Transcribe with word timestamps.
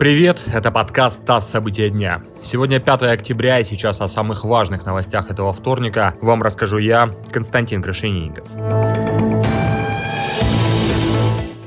Привет, 0.00 0.40
это 0.46 0.70
подкаст 0.70 1.26
«ТАСС. 1.26 1.50
События 1.50 1.90
дня». 1.90 2.22
Сегодня 2.40 2.80
5 2.80 3.02
октября, 3.02 3.58
и 3.58 3.64
сейчас 3.64 4.00
о 4.00 4.08
самых 4.08 4.44
важных 4.44 4.86
новостях 4.86 5.30
этого 5.30 5.52
вторника 5.52 6.14
вам 6.22 6.42
расскажу 6.42 6.78
я, 6.78 7.12
Константин 7.30 7.82
Крашенинников. 7.82 8.46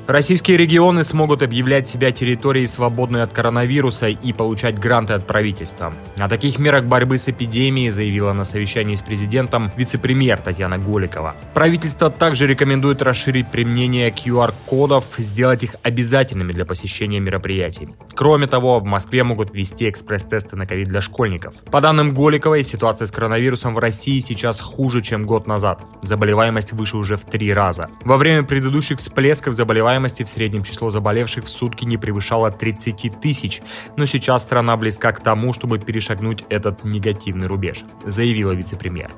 Российские 0.06 0.58
регионы 0.58 1.06
смогут 1.06 1.44
объявлять 1.44 1.88
себя 1.88 2.12
территорией, 2.12 2.68
свободной 2.68 3.24
от 3.24 3.32
коронавируса 3.32 4.08
и 4.08 4.34
получать 4.34 4.78
гранты 4.78 5.14
от 5.14 5.26
правительства. 5.26 5.94
О 6.18 6.28
таких 6.28 6.60
мерах 6.60 6.84
борьбы 6.84 7.18
с 7.18 7.30
эпидемией 7.30 7.90
заявила 7.90 8.34
на 8.34 8.44
совещании 8.44 8.96
с 8.96 9.02
президентом 9.02 9.72
вице-премьер 9.78 10.40
Татьяна 10.40 10.78
Голикова. 10.78 11.36
Правительство 11.54 12.10
также 12.10 12.48
рекомендует 12.48 13.02
расширить 13.02 13.50
применение 13.50 14.10
QR-кодов, 14.10 15.06
сделать 15.18 15.64
их 15.64 15.78
обязательными 15.84 16.52
для 16.52 16.66
посещения 16.66 17.22
мероприятий. 17.22 17.88
Кроме 18.14 18.48
того, 18.48 18.80
в 18.80 18.84
Москве 18.84 19.24
могут 19.24 19.54
ввести 19.54 19.90
экспресс-тесты 19.90 20.58
на 20.58 20.68
ковид 20.68 20.90
для 20.90 21.00
школьников. 21.00 21.56
По 21.72 21.80
данным 21.80 22.14
Голиковой, 22.14 22.66
ситуация 22.66 23.06
с 23.06 23.12
коронавирусом 23.12 23.74
в 23.74 23.80
России 23.80 24.20
сейчас 24.20 24.60
хуже, 24.60 25.02
чем 25.02 25.26
год 25.26 25.48
назад. 25.48 25.82
Заболеваемость 26.02 26.74
выше 26.74 26.98
уже 26.98 27.16
в 27.16 27.24
три 27.24 27.54
раза. 27.54 27.90
Во 28.04 28.18
время 28.18 28.44
предыдущих 28.44 28.98
всплесков 28.98 29.54
заболеваемости 29.54 29.93
заболеваемости 29.94 30.24
в 30.24 30.30
среднем 30.30 30.64
число 30.64 30.90
заболевших 30.90 31.46
в 31.46 31.50
сутки 31.50 31.86
не 31.86 31.98
превышало 31.98 32.52
30 32.52 33.22
тысяч, 33.22 33.62
но 33.96 34.06
сейчас 34.06 34.42
страна 34.42 34.76
близка 34.76 35.12
к 35.12 35.20
тому, 35.20 35.54
чтобы 35.54 35.78
перешагнуть 35.80 36.44
этот 36.50 36.84
негативный 36.84 37.48
рубеж, 37.48 37.86
заявила 38.06 38.54
вице-премьер. 38.54 39.12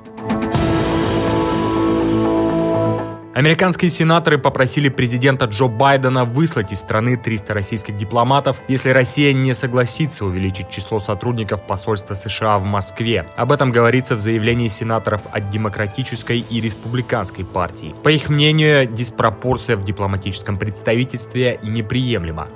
Американские 3.36 3.90
сенаторы 3.90 4.38
попросили 4.38 4.88
президента 4.88 5.44
Джо 5.44 5.66
Байдена 5.66 6.24
выслать 6.24 6.72
из 6.72 6.78
страны 6.78 7.18
300 7.18 7.52
российских 7.52 7.94
дипломатов, 7.94 8.62
если 8.66 8.88
Россия 8.88 9.34
не 9.34 9.52
согласится 9.52 10.24
увеличить 10.24 10.70
число 10.70 11.00
сотрудников 11.00 11.66
посольства 11.66 12.14
США 12.14 12.58
в 12.58 12.64
Москве. 12.64 13.26
Об 13.36 13.52
этом 13.52 13.72
говорится 13.72 14.16
в 14.16 14.20
заявлении 14.20 14.68
сенаторов 14.68 15.20
от 15.32 15.50
Демократической 15.50 16.38
и 16.38 16.60
Республиканской 16.62 17.44
партий. 17.44 17.94
По 18.02 18.08
их 18.08 18.30
мнению, 18.30 18.86
диспропорция 18.86 19.76
в 19.76 19.84
дипломатическом 19.84 20.56
представительстве 20.56 21.60
неприемлема. 21.62 22.48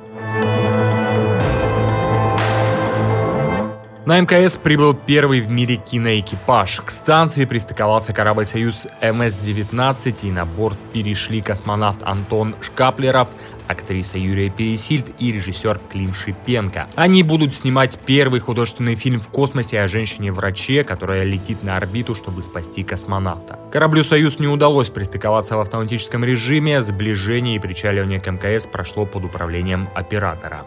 На 4.11 4.21
МКС 4.21 4.57
прибыл 4.57 4.93
первый 4.93 5.41
в 5.41 5.49
мире 5.49 5.77
киноэкипаж. 5.77 6.81
К 6.85 6.91
станции 6.91 7.45
пристыковался 7.45 8.13
корабль 8.13 8.45
«Союз 8.45 8.89
МС-19» 9.01 10.19
и 10.23 10.33
на 10.33 10.45
борт 10.45 10.77
перешли 10.93 11.41
космонавт 11.41 12.03
Антон 12.03 12.57
Шкаплеров, 12.61 13.29
актриса 13.69 14.19
Юрия 14.19 14.51
Пересильд 14.51 15.07
и 15.21 15.31
режиссер 15.31 15.81
Клим 15.93 16.13
Шипенко. 16.13 16.89
Они 16.97 17.23
будут 17.23 17.55
снимать 17.55 18.01
первый 18.05 18.41
художественный 18.41 18.97
фильм 18.97 19.21
в 19.21 19.29
космосе 19.29 19.81
о 19.81 19.87
женщине-враче, 19.87 20.83
которая 20.83 21.23
летит 21.23 21.63
на 21.63 21.77
орбиту, 21.77 22.17
чтобы 22.17 22.43
спасти 22.43 22.83
космонавта. 22.83 23.61
Кораблю 23.71 24.03
«Союз» 24.03 24.41
не 24.41 24.49
удалось 24.49 24.89
пристыковаться 24.89 25.57
в 25.57 25.61
автоматическом 25.61 26.25
режиме, 26.25 26.83
сближение 26.83 27.55
и 27.55 27.61
причаливание 27.61 28.19
к 28.19 28.29
МКС 28.29 28.67
прошло 28.67 29.07
под 29.07 29.27
управлением 29.27 29.89
оператора. 29.95 30.67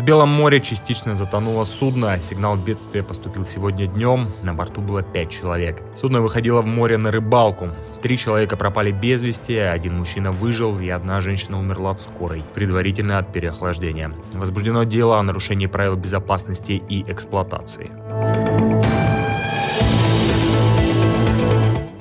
В 0.00 0.02
Белом 0.02 0.30
море 0.30 0.62
частично 0.62 1.14
затонуло 1.14 1.66
судно. 1.66 2.18
Сигнал 2.22 2.56
бедствия 2.56 3.02
поступил 3.02 3.44
сегодня 3.44 3.86
днем. 3.86 4.30
На 4.42 4.54
борту 4.54 4.80
было 4.80 5.02
пять 5.02 5.28
человек. 5.28 5.82
Судно 5.94 6.22
выходило 6.22 6.62
в 6.62 6.66
море 6.66 6.96
на 6.96 7.10
рыбалку. 7.10 7.68
Три 8.00 8.16
человека 8.16 8.56
пропали 8.56 8.92
без 8.92 9.22
вести, 9.22 9.56
один 9.56 9.98
мужчина 9.98 10.32
выжил 10.32 10.80
и 10.80 10.88
одна 10.88 11.20
женщина 11.20 11.58
умерла 11.58 11.92
в 11.92 12.00
скорой, 12.00 12.42
предварительно 12.54 13.18
от 13.18 13.30
переохлаждения. 13.30 14.10
Возбуждено 14.32 14.84
дело 14.84 15.18
о 15.18 15.22
нарушении 15.22 15.66
правил 15.66 15.96
безопасности 15.96 16.82
и 16.88 17.02
эксплуатации. 17.02 17.90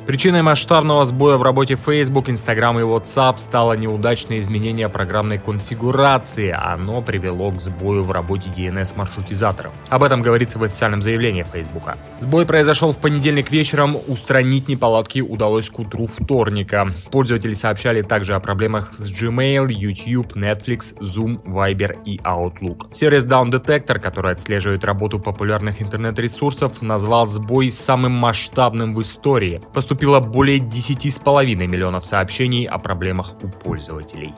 Причиной 0.09 0.41
масштабного 0.41 1.05
сбоя 1.05 1.37
в 1.37 1.43
работе 1.43 1.75
Facebook, 1.75 2.29
Instagram 2.29 2.79
и 2.79 2.81
WhatsApp 2.81 3.37
стало 3.37 3.73
неудачное 3.73 4.39
изменение 4.39 4.89
программной 4.89 5.37
конфигурации. 5.37 6.49
Оно 6.49 7.03
привело 7.03 7.51
к 7.51 7.61
сбою 7.61 8.01
в 8.01 8.11
работе 8.11 8.49
DNS-маршрутизаторов. 8.49 9.71
Об 9.87 10.01
этом 10.01 10.23
говорится 10.23 10.57
в 10.57 10.63
официальном 10.63 11.03
заявлении 11.03 11.43
Facebook. 11.53 11.83
Сбой 12.21 12.47
произошел 12.47 12.91
в 12.91 12.97
понедельник 12.97 13.51
вечером. 13.51 13.99
Устранить 14.07 14.67
неполадки 14.67 15.19
удалось 15.19 15.69
к 15.69 15.77
утру 15.77 16.07
вторника. 16.07 16.91
Пользователи 17.11 17.53
сообщали 17.53 18.01
также 18.01 18.33
о 18.33 18.39
проблемах 18.39 18.91
с 18.91 19.11
Gmail, 19.11 19.67
YouTube, 19.71 20.35
Netflix, 20.35 20.97
Zoom, 20.99 21.39
Viber 21.43 21.99
и 22.03 22.17
Outlook. 22.23 22.95
Сервис 22.95 23.27
Down 23.27 23.51
Detector, 23.51 23.99
который 23.99 24.31
отслеживает 24.31 24.83
работу 24.83 25.19
популярных 25.19 25.83
интернет-ресурсов, 25.83 26.81
назвал 26.81 27.27
сбой 27.27 27.71
самым 27.71 28.13
масштабным 28.13 28.95
в 28.95 29.03
истории. 29.03 29.61
Поступил 29.71 29.98
поступило 29.99 30.21
более 30.21 30.59
10,5 30.59 31.55
миллионов 31.67 32.05
сообщений 32.05 32.65
о 32.65 32.79
проблемах 32.79 33.33
у 33.43 33.49
пользователей. 33.49 34.33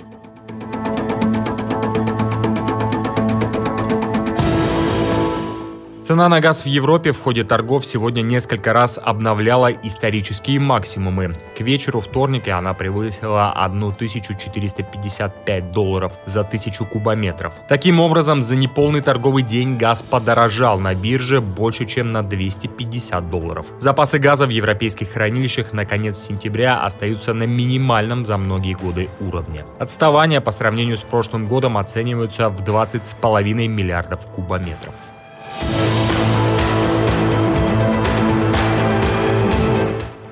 Цена 6.11 6.27
на 6.27 6.41
газ 6.41 6.63
в 6.63 6.66
Европе 6.66 7.13
в 7.13 7.22
ходе 7.22 7.45
торгов 7.45 7.85
сегодня 7.85 8.22
несколько 8.22 8.73
раз 8.73 8.99
обновляла 9.01 9.72
исторические 9.72 10.59
максимумы. 10.59 11.38
К 11.57 11.61
вечеру 11.61 12.01
вторника 12.01 12.57
она 12.57 12.73
превысила 12.73 13.53
1455 13.53 15.71
долларов 15.71 16.11
за 16.25 16.44
тысячу 16.44 16.85
кубометров. 16.85 17.53
Таким 17.69 18.01
образом, 18.01 18.44
за 18.44 18.57
неполный 18.57 19.00
торговый 19.00 19.41
день 19.41 19.77
газ 19.77 20.03
подорожал 20.03 20.81
на 20.81 20.94
бирже 20.95 21.39
больше, 21.39 21.85
чем 21.85 22.11
на 22.11 22.23
250 22.23 23.29
долларов. 23.29 23.66
Запасы 23.79 24.19
газа 24.19 24.45
в 24.45 24.50
европейских 24.50 25.13
хранилищах 25.13 25.71
на 25.71 25.85
конец 25.85 26.19
сентября 26.19 26.83
остаются 26.83 27.33
на 27.33 27.44
минимальном 27.44 28.25
за 28.25 28.35
многие 28.35 28.73
годы 28.73 29.09
уровне. 29.21 29.63
Отставания 29.79 30.41
по 30.41 30.51
сравнению 30.51 30.97
с 30.97 31.03
прошлым 31.03 31.47
годом 31.47 31.77
оцениваются 31.77 32.50
в 32.50 32.63
20,5 32.63 33.69
миллиардов 33.69 34.27
кубометров. 34.27 34.94